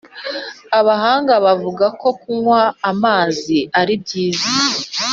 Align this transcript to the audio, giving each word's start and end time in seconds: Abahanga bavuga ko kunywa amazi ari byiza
Abahanga 0.79 1.33
bavuga 1.45 1.85
ko 2.01 2.07
kunywa 2.19 2.61
amazi 2.91 3.57
ari 3.79 3.93
byiza 4.03 4.49